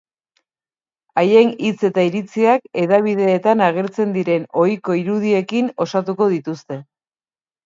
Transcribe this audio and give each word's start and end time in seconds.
Haien 1.23 1.51
hitz 1.67 1.85
eta 1.89 2.05
iritziak 2.07 2.65
hedabideetan 2.85 3.61
agertzen 3.67 4.17
diren 4.17 4.49
ohiko 4.63 4.97
irudiekin 5.03 5.71
osatuko 5.87 6.31
dituzte. 6.35 6.81